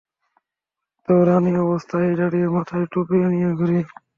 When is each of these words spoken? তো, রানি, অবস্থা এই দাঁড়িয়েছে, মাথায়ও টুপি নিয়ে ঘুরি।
তো, 1.07 1.13
রানি, 1.27 1.51
অবস্থা 1.65 1.95
এই 2.07 2.15
দাঁড়িয়েছে, 2.19 2.53
মাথায়ও 2.55 2.91
টুপি 2.93 3.17
নিয়ে 3.31 3.49
ঘুরি। 3.57 3.79